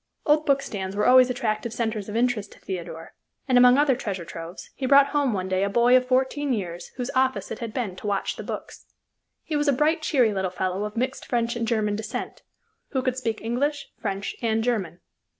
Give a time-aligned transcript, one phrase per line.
[0.25, 3.13] Old bookstands were always attractive centers of interest to Theodore,
[3.47, 6.87] and, among other treasure troves, he brought home one day a boy of fourteen years,
[6.97, 8.87] whose office it had been to watch the books.
[9.43, 12.41] He was a bright, cheery little fellow of mixed French and German descent,
[12.93, 15.01] who could speak English, French, and German.